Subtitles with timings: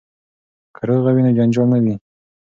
[0.75, 1.95] که روغه وي نو جنجال نه وي.